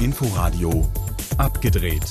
[0.00, 0.90] Inforadio
[1.38, 2.02] abgedreht.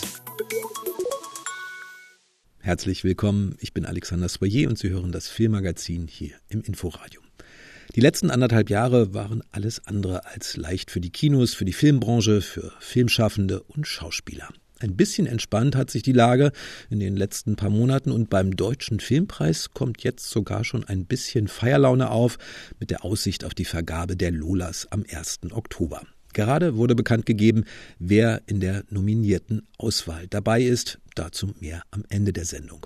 [2.59, 7.21] Herzlich willkommen, ich bin Alexander Soyer und Sie hören das Filmmagazin hier im Inforadio.
[7.95, 12.41] Die letzten anderthalb Jahre waren alles andere als leicht für die Kinos, für die Filmbranche,
[12.41, 14.49] für Filmschaffende und Schauspieler.
[14.79, 16.51] Ein bisschen entspannt hat sich die Lage
[16.89, 21.47] in den letzten paar Monaten und beim Deutschen Filmpreis kommt jetzt sogar schon ein bisschen
[21.47, 22.37] Feierlaune auf
[22.79, 25.51] mit der Aussicht auf die Vergabe der Lolas am 1.
[25.51, 26.01] Oktober.
[26.33, 27.63] Gerade wurde bekannt gegeben,
[27.97, 30.99] wer in der nominierten Auswahl dabei ist.
[31.15, 32.85] Dazu mehr am Ende der Sendung.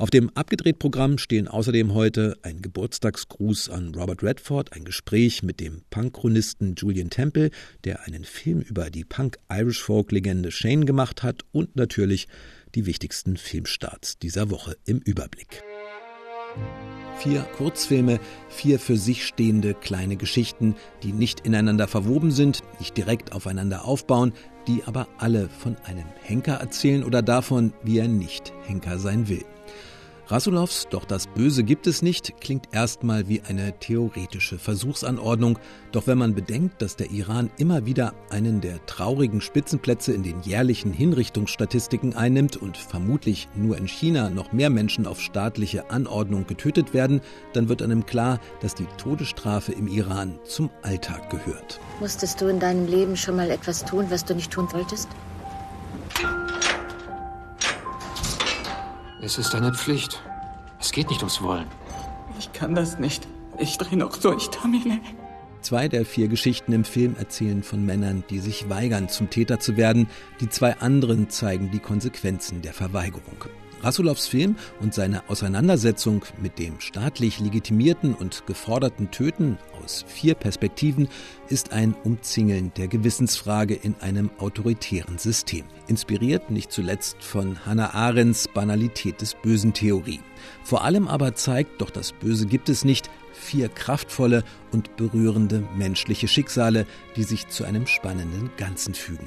[0.00, 5.82] Auf dem Abgedreht-Programm stehen außerdem heute ein Geburtstagsgruß an Robert Redford, ein Gespräch mit dem
[5.90, 7.50] Punkchronisten Julian Temple,
[7.82, 12.28] der einen Film über die Punk-Irish-Folk-Legende Shane gemacht hat und natürlich
[12.76, 15.64] die wichtigsten Filmstarts dieser Woche im Überblick.
[17.18, 23.32] Vier Kurzfilme, vier für sich stehende kleine Geschichten, die nicht ineinander verwoben sind, nicht direkt
[23.32, 24.32] aufeinander aufbauen,
[24.68, 29.44] die aber alle von einem Henker erzählen oder davon, wie er nicht Henker sein will.
[30.30, 35.58] Rasulovs Doch das Böse gibt es nicht klingt erstmal wie eine theoretische Versuchsanordnung,
[35.90, 40.42] doch wenn man bedenkt, dass der Iran immer wieder einen der traurigen Spitzenplätze in den
[40.42, 46.92] jährlichen Hinrichtungsstatistiken einnimmt und vermutlich nur in China noch mehr Menschen auf staatliche Anordnung getötet
[46.92, 47.22] werden,
[47.54, 51.80] dann wird einem klar, dass die Todesstrafe im Iran zum Alltag gehört.
[52.00, 55.08] Musstest du in deinem Leben schon mal etwas tun, was du nicht tun wolltest?
[59.28, 60.22] Es ist eine Pflicht.
[60.80, 61.66] Es geht nicht ums Wollen.
[62.38, 63.28] Ich kann das nicht.
[63.58, 65.02] Ich drehe noch durch, Tamine.
[65.60, 69.76] Zwei der vier Geschichten im Film erzählen von Männern, die sich weigern, zum Täter zu
[69.76, 70.08] werden.
[70.40, 73.44] Die zwei anderen zeigen die Konsequenzen der Verweigerung.
[73.82, 81.08] Rasulovs Film und seine Auseinandersetzung mit dem staatlich legitimierten und geforderten Töten aus vier Perspektiven
[81.48, 85.64] ist ein Umzingeln der Gewissensfrage in einem autoritären System.
[85.86, 90.20] Inspiriert nicht zuletzt von Hannah Arendts Banalität des Bösen Theorie.
[90.64, 96.28] Vor allem aber zeigt, doch das Böse gibt es nicht, vier kraftvolle und berührende menschliche
[96.28, 96.86] Schicksale,
[97.16, 99.26] die sich zu einem spannenden Ganzen fügen.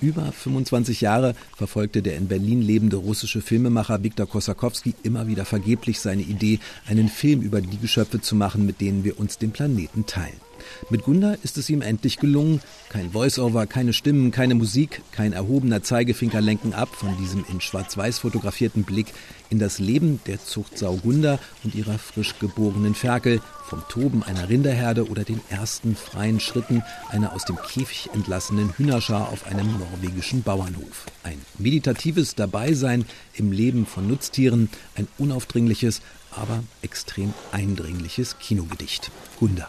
[0.00, 5.98] Über 25 Jahre verfolgte der in Berlin lebende russische Filmemacher Viktor Kosakowski immer wieder vergeblich
[5.98, 10.06] seine Idee, einen Film über die Geschöpfe zu machen, mit denen wir uns den Planeten
[10.06, 10.47] teilen.
[10.90, 12.60] Mit Gunda ist es ihm endlich gelungen.
[12.88, 18.18] Kein Voice-Over, keine Stimmen, keine Musik, kein erhobener Zeigefinger lenken ab von diesem in Schwarz-Weiß
[18.18, 19.12] fotografierten Blick
[19.50, 25.08] in das Leben der Zuchtsau Gunda und ihrer frisch geborenen Ferkel, vom Toben einer Rinderherde
[25.08, 31.06] oder den ersten freien Schritten einer aus dem Käfig entlassenen Hühnerschar auf einem norwegischen Bauernhof.
[31.22, 39.10] Ein meditatives Dabeisein im Leben von Nutztieren, ein unaufdringliches, aber extrem eindringliches Kinogedicht.
[39.38, 39.68] Gunda.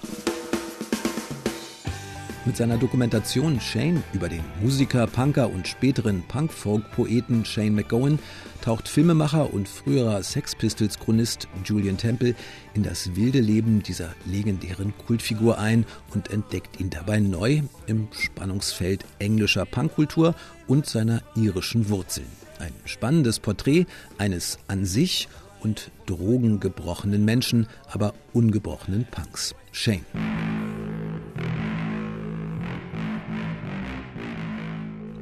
[2.49, 8.17] Mit seiner Dokumentation Shane über den Musiker, Punker und späteren Punk-Folk-Poeten Shane McGowan
[8.63, 12.33] taucht Filmemacher und früherer Sex Pistols-Chronist Julian Temple
[12.73, 19.05] in das wilde Leben dieser legendären Kultfigur ein und entdeckt ihn dabei neu im Spannungsfeld
[19.19, 20.33] englischer Punkkultur
[20.65, 22.25] und seiner irischen Wurzeln.
[22.57, 23.85] Ein spannendes Porträt
[24.17, 29.53] eines an sich und drogengebrochenen Menschen, aber ungebrochenen Punks.
[29.71, 30.03] Shane.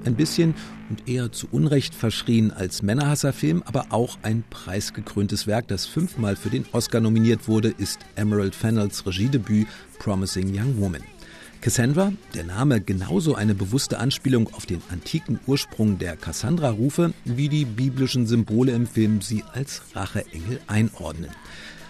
[0.08, 0.56] Ein bisschen
[0.90, 6.50] und eher zu Unrecht verschrien als Männerhasserfilm, aber auch ein preisgekröntes Werk, das fünfmal für
[6.50, 9.68] den Oscar nominiert wurde, ist Emerald Fennells Regiedebüt
[10.00, 11.04] Promising Young Woman.
[11.62, 17.66] Cassandra, der Name genauso eine bewusste Anspielung auf den antiken Ursprung der Cassandra-Rufe, wie die
[17.66, 21.32] biblischen Symbole im Film sie als Racheengel einordnen.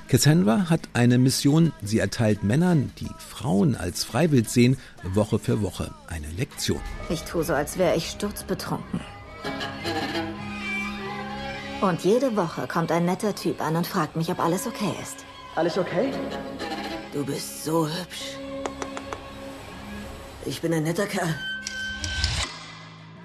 [0.07, 1.73] Cassandra hat eine Mission.
[1.81, 6.79] Sie erteilt Männern, die Frauen als Freiwild sehen, Woche für Woche eine Lektion.
[7.09, 9.01] Ich tue so, als wäre ich sturzbetrunken.
[11.81, 15.25] Und jede Woche kommt ein netter Typ an und fragt mich, ob alles okay ist.
[15.55, 16.11] Alles okay?
[17.13, 18.37] Du bist so hübsch.
[20.45, 21.35] Ich bin ein netter Kerl.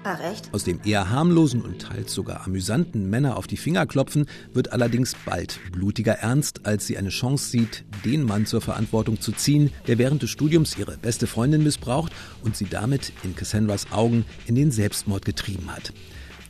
[0.05, 0.53] Ach echt?
[0.53, 5.15] Aus dem eher harmlosen und teils sogar amüsanten Männer auf die Finger klopfen wird allerdings
[5.25, 9.97] bald blutiger Ernst, als sie eine Chance sieht, den Mann zur Verantwortung zu ziehen, der
[9.97, 12.11] während des Studiums ihre beste Freundin missbraucht
[12.43, 15.93] und sie damit in Cassandras Augen in den Selbstmord getrieben hat.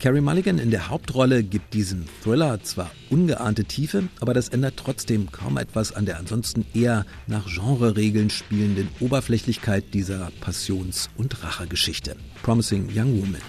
[0.04, 5.32] Carrie Mulligan in der Hauptrolle gibt diesem Thriller zwar ungeahnte Tiefe, aber das ändert trotzdem
[5.32, 12.18] kaum etwas an der ansonsten eher nach Genreregeln spielenden Oberflächlichkeit dieser Passions- und Rachegeschichte.
[12.42, 13.42] Promising Young Woman.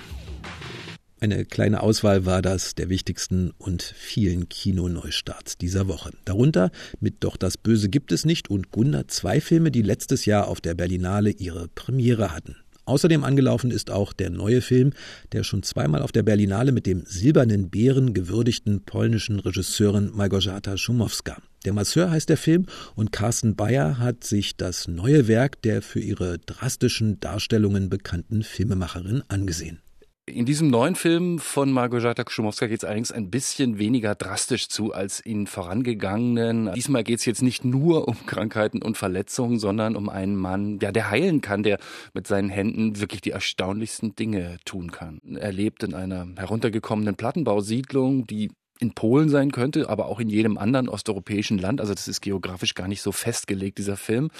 [1.18, 6.12] Eine kleine Auswahl war das der wichtigsten und vielen Kinoneustarts dieser Woche.
[6.24, 10.46] Darunter mit Doch das Böse gibt es nicht und Gunda zwei Filme, die letztes Jahr
[10.46, 12.54] auf der Berlinale ihre Premiere hatten.
[12.86, 14.92] Außerdem angelaufen ist auch der neue Film
[15.32, 21.38] der schon zweimal auf der Berlinale mit dem Silbernen Bären gewürdigten polnischen Regisseurin Małgorzata Szumowska.
[21.64, 26.00] Der Masseur heißt der Film und Carsten Bayer hat sich das neue Werk der für
[26.00, 29.83] ihre drastischen Darstellungen bekannten Filmemacherin angesehen.
[30.26, 34.94] In diesem neuen Film von Margojata Kschumowska geht es allerdings ein bisschen weniger drastisch zu
[34.94, 36.72] als in vorangegangenen.
[36.72, 40.92] Diesmal geht es jetzt nicht nur um Krankheiten und Verletzungen, sondern um einen Mann, ja,
[40.92, 41.78] der heilen kann, der
[42.14, 45.20] mit seinen Händen wirklich die erstaunlichsten Dinge tun kann.
[45.36, 48.50] Er lebt in einer heruntergekommenen Plattenbausiedlung, die
[48.80, 51.80] in Polen sein könnte, aber auch in jedem anderen osteuropäischen Land.
[51.80, 54.30] Also das ist geografisch gar nicht so festgelegt, dieser Film.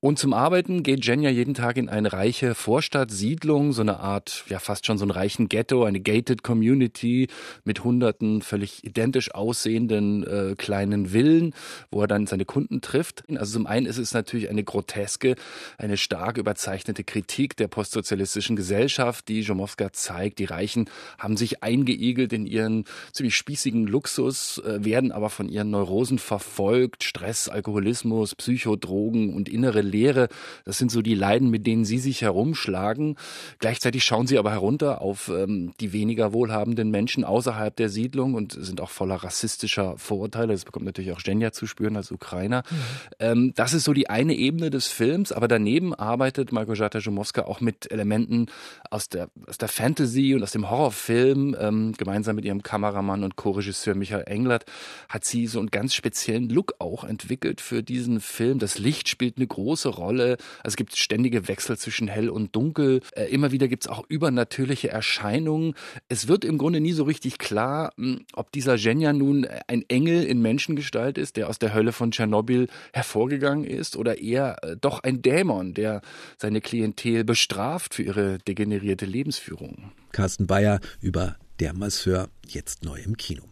[0.00, 4.58] Und zum Arbeiten geht Jenja jeden Tag in eine reiche Vorstadtsiedlung, so eine Art, ja
[4.58, 7.28] fast schon so einen reichen Ghetto, eine gated Community
[7.64, 11.54] mit hunderten völlig identisch aussehenden äh, kleinen Villen,
[11.90, 13.22] wo er dann seine Kunden trifft.
[13.36, 15.36] Also zum einen ist es natürlich eine groteske,
[15.78, 20.40] eine stark überzeichnete Kritik der postsozialistischen Gesellschaft, die Jomowska zeigt.
[20.40, 25.70] Die Reichen haben sich eingeigelt in ihren ziemlich spießigen Luxus, äh, werden aber von ihren
[25.70, 27.04] Neurosen verfolgt.
[27.04, 30.28] Stress, Alkoholismus, Psychodrogen und innere Leere.
[30.64, 33.16] Das sind so die Leiden, mit denen sie sich herumschlagen.
[33.58, 38.52] Gleichzeitig schauen sie aber herunter auf ähm, die weniger wohlhabenden Menschen außerhalb der Siedlung und
[38.52, 40.52] sind auch voller rassistischer Vorurteile.
[40.52, 42.62] Das bekommt natürlich auch Jenja zu spüren als Ukrainer.
[42.68, 42.76] Mhm.
[43.18, 47.60] Ähm, das ist so die eine Ebene des Films, aber daneben arbeitet Margojata Jomowska auch
[47.60, 48.46] mit Elementen
[48.90, 51.56] aus der, aus der Fantasy und aus dem Horrorfilm.
[51.58, 54.64] Ähm, gemeinsam mit ihrem Kameramann und Co-Regisseur Michael Englert
[55.08, 58.58] hat sie so einen ganz speziellen Look auch entwickelt für diesen Film.
[58.58, 60.36] Das Licht spielt eine große Rolle.
[60.58, 63.00] Also es gibt ständige Wechsel zwischen hell und dunkel.
[63.12, 65.74] Äh, immer wieder gibt es auch übernatürliche Erscheinungen.
[66.08, 70.24] Es wird im Grunde nie so richtig klar, hm, ob dieser Genja nun ein Engel
[70.24, 75.02] in Menschengestalt ist, der aus der Hölle von Tschernobyl hervorgegangen ist, oder eher äh, doch
[75.02, 76.00] ein Dämon, der
[76.38, 79.92] seine Klientel bestraft für ihre degenerierte Lebensführung.
[80.12, 83.42] Carsten Bayer über Der Masseur, jetzt neu im Kino.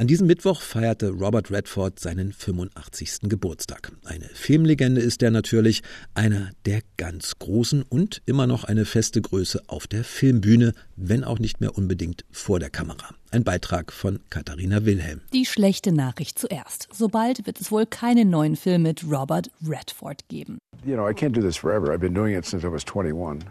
[0.00, 3.22] An diesem Mittwoch feierte Robert Redford seinen 85.
[3.22, 3.90] Geburtstag.
[4.04, 5.82] Eine Filmlegende ist er natürlich,
[6.14, 11.40] einer der ganz großen und immer noch eine feste Größe auf der Filmbühne, wenn auch
[11.40, 13.12] nicht mehr unbedingt vor der Kamera.
[13.32, 15.22] Ein Beitrag von Katharina Wilhelm.
[15.32, 16.86] Die schlechte Nachricht zuerst.
[16.92, 20.58] Sobald wird es wohl keinen neuen Film mit Robert Redford geben.
[20.86, 21.92] You know, I can't do this forever.
[21.92, 23.44] I've been doing it since I was 21.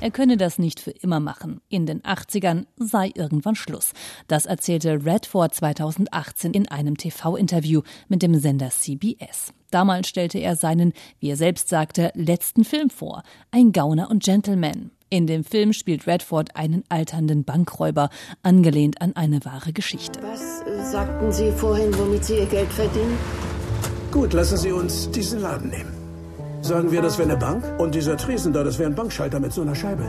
[0.00, 1.60] Er könne das nicht für immer machen.
[1.68, 3.92] In den 80ern sei irgendwann Schluss.
[4.26, 9.52] Das erzählte Redford 2018 in einem TV-Interview mit dem Sender CBS.
[9.70, 13.22] Damals stellte er seinen, wie er selbst sagte, letzten Film vor.
[13.50, 14.90] Ein Gauner und Gentleman.
[15.10, 18.10] In dem Film spielt Redford einen alternden Bankräuber,
[18.42, 20.20] angelehnt an eine wahre Geschichte.
[20.22, 23.16] Was äh, sagten Sie vorhin, womit Sie Ihr Geld verdienen?
[24.10, 25.97] Gut, lassen Sie uns diesen Laden nehmen.
[26.68, 29.54] Sagen wir, das wäre eine Bank und dieser Tresen da, das wäre ein Bankschalter mit
[29.54, 30.04] so einer Scheibe.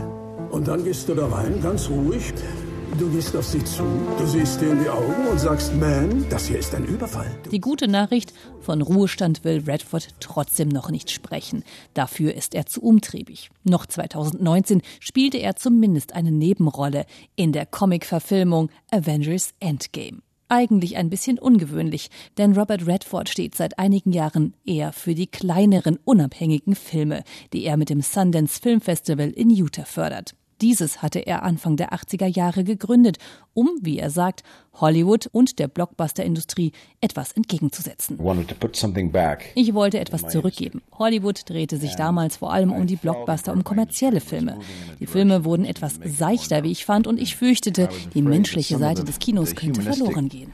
[0.50, 2.34] Und dann gehst du da rein, ganz ruhig.
[2.98, 3.82] Du gehst auf sie zu,
[4.18, 7.34] du siehst dir in die Augen und sagst, man, das hier ist ein Überfall.
[7.50, 11.64] Die gute Nachricht, von Ruhestand will Redford trotzdem noch nicht sprechen.
[11.94, 13.48] Dafür ist er zu umtriebig.
[13.64, 17.06] Noch 2019 spielte er zumindest eine Nebenrolle
[17.36, 20.18] in der Comic-Verfilmung Avengers Endgame.
[20.52, 25.96] Eigentlich ein bisschen ungewöhnlich, denn Robert Redford steht seit einigen Jahren eher für die kleineren,
[26.04, 27.22] unabhängigen Filme,
[27.52, 30.34] die er mit dem Sundance Film Festival in Utah fördert.
[30.60, 33.18] Dieses hatte er Anfang der 80er Jahre gegründet,
[33.54, 34.42] um, wie er sagt,
[34.74, 38.18] Hollywood und der Blockbuster-Industrie etwas entgegenzusetzen.
[39.54, 40.82] Ich wollte etwas zurückgeben.
[40.98, 44.58] Hollywood drehte sich damals vor allem um die Blockbuster, um kommerzielle Filme.
[45.00, 49.18] Die Filme wurden etwas seichter, wie ich fand, und ich fürchtete, die menschliche Seite des
[49.18, 50.52] Kinos könnte verloren gehen.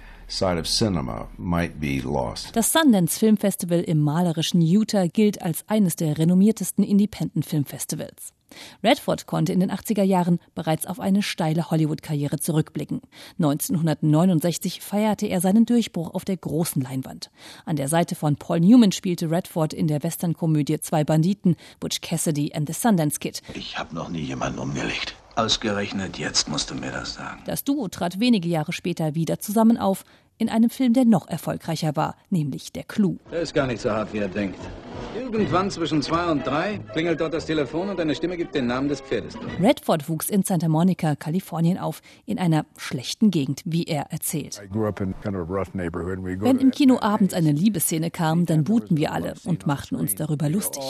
[2.53, 8.36] Das Sundance Film Festival im malerischen Utah gilt als eines der renommiertesten Independent Film Festivals.
[8.83, 13.01] Redford konnte in den 80er Jahren bereits auf eine steile Hollywood-Karriere zurückblicken.
[13.39, 17.31] 1969 feierte er seinen Durchbruch auf der großen Leinwand.
[17.65, 22.53] An der Seite von Paul Newman spielte Redford in der Westernkomödie Zwei Banditen, Butch Cassidy
[22.55, 23.43] and the Sundance Kid.
[23.55, 25.15] Ich habe noch nie jemanden umgelegt.
[25.37, 27.43] Ausgerechnet jetzt musst du mir das sagen.
[27.45, 30.05] Das Duo trat wenige Jahre später wieder zusammen auf,
[30.39, 33.19] in einem Film, der noch erfolgreicher war, nämlich Der Clou.
[33.31, 34.61] Er ist gar nicht so hart, wie er denkt.
[35.19, 38.89] Irgendwann zwischen zwei und drei klingelt dort das Telefon und eine Stimme gibt den Namen
[38.89, 39.35] des Pferdes.
[39.61, 44.61] Redford wuchs in Santa Monica, Kalifornien auf, in einer schlechten Gegend, wie er erzählt.
[44.71, 50.49] Wenn im Kino abends eine Liebesszene kam, dann buhten wir alle und machten uns darüber
[50.49, 50.83] lustig.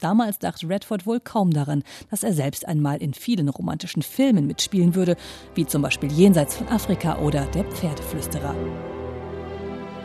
[0.00, 4.94] Damals dachte Redford wohl kaum daran, dass er selbst einmal in vielen romantischen Filmen mitspielen
[4.94, 5.16] würde,
[5.54, 8.54] wie zum Beispiel Jenseits von Afrika oder Der Pferdeflüsterer.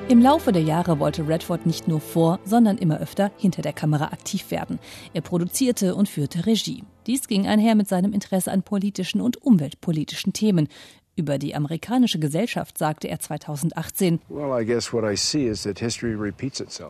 [0.10, 4.06] Im Laufe der Jahre wollte Redford nicht nur vor, sondern immer öfter hinter der Kamera
[4.06, 4.80] aktiv werden.
[5.14, 6.84] Er produzierte und führte Regie.
[7.06, 10.68] Dies ging einher mit seinem Interesse an politischen und umweltpolitischen Themen.
[11.16, 14.20] Über die amerikanische Gesellschaft sagte er 2018,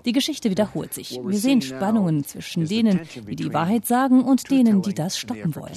[0.05, 1.19] die Geschichte wiederholt sich.
[1.21, 5.75] Wir sehen Spannungen zwischen denen, die die Wahrheit sagen und denen, die das stoppen wollen.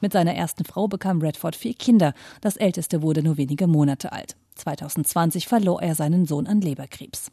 [0.00, 2.12] Mit seiner ersten Frau bekam Redford vier Kinder.
[2.42, 4.36] Das älteste wurde nur wenige Monate alt.
[4.60, 7.30] 2020 verlor er seinen Sohn an Leberkrebs.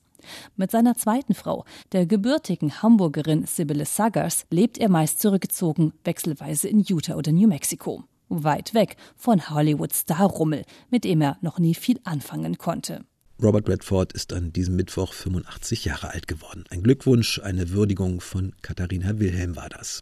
[0.56, 6.84] Mit seiner zweiten Frau, der gebürtigen Hamburgerin Sibylle Saggers, lebt er meist zurückgezogen, wechselweise in
[6.88, 8.04] Utah oder New Mexico.
[8.30, 13.06] Weit weg von Hollywoods Starrummel, mit dem er noch nie viel anfangen konnte.
[13.42, 16.64] Robert Redford ist an diesem Mittwoch 85 Jahre alt geworden.
[16.72, 20.02] Ein Glückwunsch, eine Würdigung von Katharina Wilhelm war das.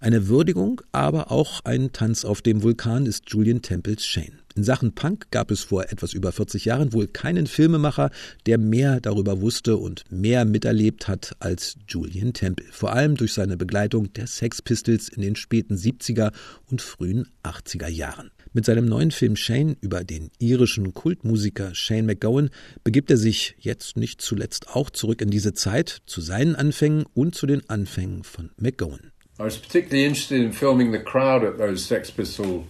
[0.00, 4.38] Eine Würdigung, aber auch ein Tanz auf dem Vulkan ist Julian Temples Shane.
[4.58, 8.10] In Sachen Punk gab es vor etwas über 40 Jahren wohl keinen Filmemacher,
[8.46, 12.66] der mehr darüber wusste und mehr miterlebt hat als Julian Temple.
[12.72, 16.32] Vor allem durch seine Begleitung der Sex Pistols in den späten 70er
[16.68, 18.32] und frühen 80er Jahren.
[18.52, 22.50] Mit seinem neuen Film Shane über den irischen Kultmusiker Shane McGowan
[22.82, 27.36] begibt er sich jetzt nicht zuletzt auch zurück in diese Zeit, zu seinen Anfängen und
[27.36, 29.12] zu den Anfängen von McGowan.
[29.38, 32.64] I was particularly interested in filming the crowd at those Sex Pistol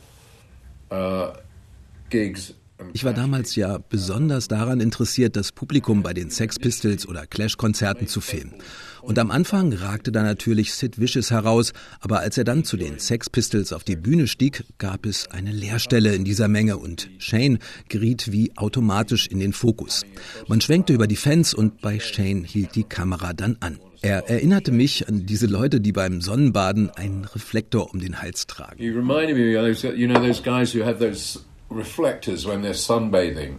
[0.90, 1.33] uh,
[2.93, 8.07] ich war damals ja besonders daran interessiert, das Publikum bei den Sex Pistols oder Clash-Konzerten
[8.07, 8.55] zu filmen.
[9.03, 12.99] Und am Anfang ragte da natürlich Sid Vicious heraus, aber als er dann zu den
[12.99, 17.59] Sex Pistols auf die Bühne stieg, gab es eine Leerstelle in dieser Menge und Shane
[17.88, 20.05] geriet wie automatisch in den Fokus.
[20.47, 23.79] Man schwenkte über die Fans und bei Shane hielt die Kamera dann an.
[24.03, 28.81] Er erinnerte mich an diese Leute, die beim Sonnenbaden einen Reflektor um den Hals tragen.
[28.81, 29.50] You reminded me,
[29.97, 31.41] you know, those guys who have those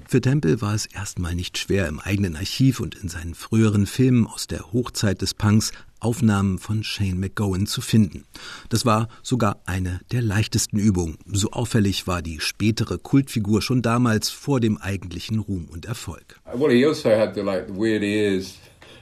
[0.08, 4.26] für Temple war es erstmal nicht schwer, im eigenen Archiv und in seinen früheren Filmen
[4.26, 8.26] aus der Hochzeit des Punks Aufnahmen von Shane McGowan zu finden.
[8.70, 11.18] Das war sogar eine der leichtesten Übungen.
[11.26, 16.40] So auffällig war die spätere Kultfigur schon damals vor dem eigentlichen Ruhm und Erfolg.
[16.54, 18.56] Well, he also had the, like, weird ears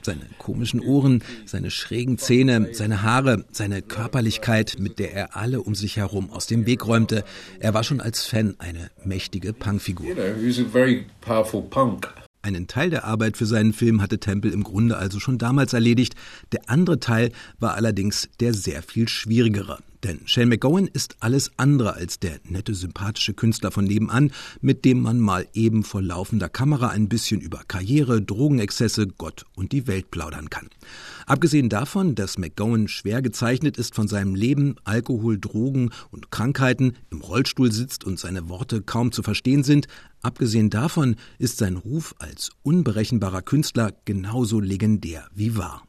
[0.08, 5.76] seine komischen Ohren, seine schrägen Zähne, seine Haare, seine Körperlichkeit, mit der er alle um
[5.76, 7.26] sich herum aus dem Weg räumte.
[7.60, 10.08] Er war schon als Fan eine mächtige Punkfigur.
[12.42, 16.16] Einen Teil der Arbeit für seinen Film hatte Temple im Grunde also schon damals erledigt.
[16.54, 19.80] Der andere Teil war allerdings der sehr viel schwierigere.
[20.04, 25.02] Denn Shane McGowan ist alles andere als der nette, sympathische Künstler von nebenan, mit dem
[25.02, 30.12] man mal eben vor laufender Kamera ein bisschen über Karriere, Drogenexzesse, Gott und die Welt
[30.12, 30.70] plaudern kann.
[31.26, 37.22] Abgesehen davon, dass McGowan schwer gezeichnet ist von seinem Leben, Alkohol, Drogen und Krankheiten, im
[37.22, 39.88] Rollstuhl sitzt und seine Worte kaum zu verstehen sind,
[40.22, 45.84] abgesehen davon ist sein Ruf als unberechenbarer Künstler genauso legendär wie wahr.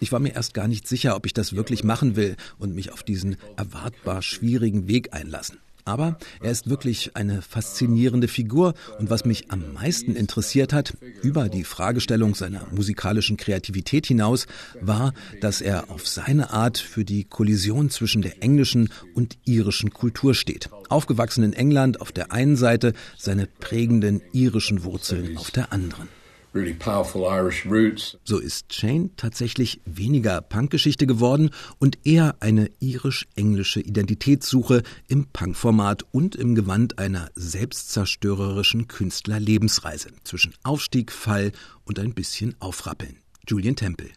[0.00, 2.92] Ich war mir erst gar nicht sicher, ob ich das wirklich machen will und mich
[2.92, 5.58] auf diesen erwartbar schwierigen Weg einlassen.
[5.84, 11.48] Aber er ist wirklich eine faszinierende Figur und was mich am meisten interessiert hat, über
[11.48, 14.46] die Fragestellung seiner musikalischen Kreativität hinaus,
[14.80, 20.34] war, dass er auf seine Art für die Kollision zwischen der englischen und irischen Kultur
[20.34, 20.70] steht.
[20.88, 26.08] Aufgewachsen in England auf der einen Seite, seine prägenden irischen Wurzeln auf der anderen.
[28.24, 36.34] So ist Shane tatsächlich weniger Punkgeschichte geworden und eher eine irisch-englische Identitätssuche im Punkformat und
[36.34, 41.52] im Gewand einer selbstzerstörerischen Künstlerlebensreise zwischen Aufstieg, Fall
[41.84, 43.16] und ein bisschen Aufrappeln.
[43.46, 44.10] Julian Temple.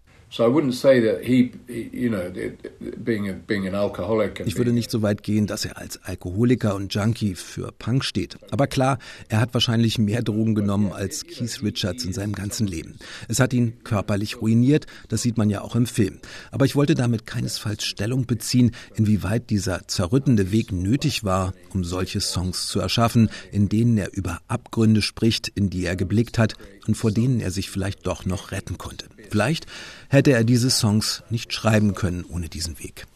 [4.47, 8.37] Ich würde nicht so weit gehen, dass er als Alkoholiker und Junkie für Punk steht.
[8.49, 8.97] Aber klar,
[9.29, 12.95] er hat wahrscheinlich mehr Drogen genommen als Keith Richards in seinem ganzen Leben.
[13.27, 16.17] Es hat ihn körperlich ruiniert, das sieht man ja auch im Film.
[16.49, 22.21] Aber ich wollte damit keinesfalls Stellung beziehen, inwieweit dieser zerrüttende Weg nötig war, um solche
[22.21, 26.55] Songs zu erschaffen, in denen er über Abgründe spricht, in die er geblickt hat
[26.87, 29.12] und vor denen er sich vielleicht doch noch retten konnte.
[29.33, 29.65] Vielleicht
[30.09, 33.07] hätte er diese Songs nicht schreiben können ohne diesen Weg.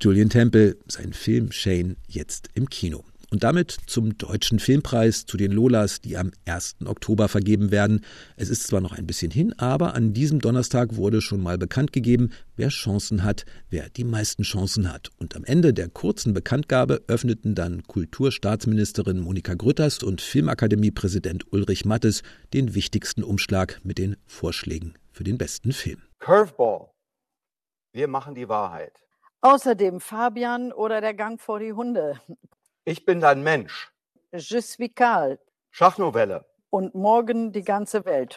[0.00, 3.04] Julian Temple, sein Film Shane jetzt im Kino.
[3.34, 6.76] Und damit zum Deutschen Filmpreis, zu den Lolas, die am 1.
[6.84, 8.04] Oktober vergeben werden.
[8.36, 11.92] Es ist zwar noch ein bisschen hin, aber an diesem Donnerstag wurde schon mal bekannt
[11.92, 15.10] gegeben, wer Chancen hat, wer die meisten Chancen hat.
[15.18, 22.22] Und am Ende der kurzen Bekanntgabe öffneten dann Kulturstaatsministerin Monika Grütters und Filmakademiepräsident Ulrich Mattes
[22.52, 26.00] den wichtigsten Umschlag mit den Vorschlägen für den besten Film.
[26.20, 26.92] Curveball.
[27.92, 28.92] Wir machen die Wahrheit.
[29.40, 32.20] Außerdem Fabian oder der Gang vor die Hunde.
[32.86, 33.90] Ich bin dein Mensch.
[34.30, 35.38] Je suis Karl.
[35.70, 36.44] Schachnovelle.
[36.68, 38.36] Und morgen die ganze Welt.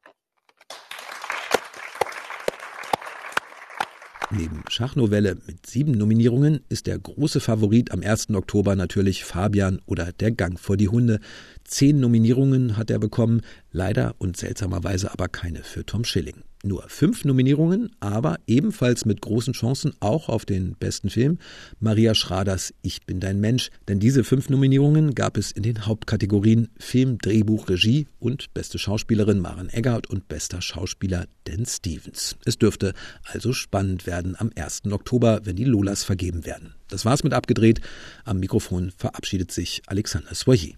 [4.31, 8.29] Neben Schachnovelle mit sieben Nominierungen ist der große Favorit am 1.
[8.35, 11.19] Oktober natürlich Fabian oder Der Gang vor die Hunde.
[11.67, 13.41] Zehn Nominierungen hat er bekommen,
[13.73, 16.43] leider und seltsamerweise aber keine für Tom Schilling.
[16.63, 21.37] Nur fünf Nominierungen, aber ebenfalls mit großen Chancen auch auf den besten Film.
[21.79, 23.69] Maria Schraders Ich bin dein Mensch.
[23.87, 29.39] Denn diese fünf Nominierungen gab es in den Hauptkategorien Film, Drehbuch, Regie und beste Schauspielerin
[29.39, 32.37] Maren Eggert und bester Schauspieler Dan Stevens.
[32.45, 32.93] Es dürfte
[33.23, 34.83] also spannend werden am 1.
[34.89, 36.73] Oktober, wenn die Lolas vergeben werden.
[36.87, 37.81] Das war's mit abgedreht.
[38.23, 40.73] Am Mikrofon verabschiedet sich Alexander Soyer.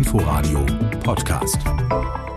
[0.00, 0.64] Inforadio
[1.04, 2.29] Podcast.